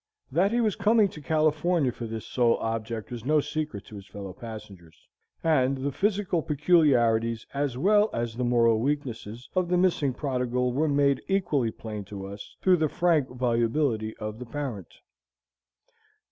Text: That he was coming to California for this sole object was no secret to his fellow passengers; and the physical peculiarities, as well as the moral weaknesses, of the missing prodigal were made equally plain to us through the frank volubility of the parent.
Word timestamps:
That 0.31 0.51
he 0.51 0.61
was 0.61 0.75
coming 0.75 1.09
to 1.09 1.21
California 1.21 1.91
for 1.91 2.07
this 2.07 2.25
sole 2.25 2.57
object 2.57 3.11
was 3.11 3.23
no 3.23 3.39
secret 3.39 3.85
to 3.85 3.95
his 3.97 4.07
fellow 4.07 4.33
passengers; 4.33 5.07
and 5.43 5.77
the 5.77 5.91
physical 5.91 6.41
peculiarities, 6.41 7.45
as 7.53 7.77
well 7.77 8.09
as 8.11 8.33
the 8.33 8.43
moral 8.43 8.79
weaknesses, 8.79 9.47
of 9.53 9.69
the 9.69 9.77
missing 9.77 10.15
prodigal 10.15 10.73
were 10.73 10.89
made 10.89 11.21
equally 11.27 11.69
plain 11.69 12.03
to 12.05 12.25
us 12.25 12.55
through 12.63 12.77
the 12.77 12.89
frank 12.89 13.27
volubility 13.29 14.17
of 14.17 14.39
the 14.39 14.45
parent. 14.47 14.87